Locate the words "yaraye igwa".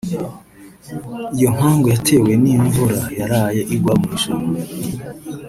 3.19-3.93